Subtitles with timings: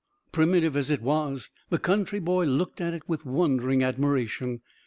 [0.31, 4.61] Primitive as it was, the country boy looked at it with wondering admiration.